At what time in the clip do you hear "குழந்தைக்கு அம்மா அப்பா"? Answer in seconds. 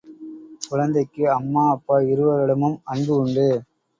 0.69-1.99